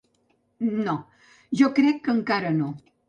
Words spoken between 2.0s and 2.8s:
que encara no.